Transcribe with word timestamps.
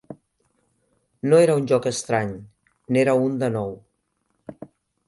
No 1.33 1.41
era 1.47 1.57
un 1.61 1.67
lloc 1.73 1.85
estrany; 1.91 2.33
n'era 2.97 3.17
un 3.29 3.39
de 3.45 3.53
nou. 3.61 3.73